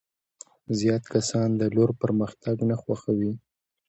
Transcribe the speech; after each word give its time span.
زیات 0.77 1.03
کسان 1.13 1.49
د 1.59 1.61
لور 1.75 1.89
پرمختګ 2.01 2.55
نه 2.69 2.75
خوښوي. 2.81 3.33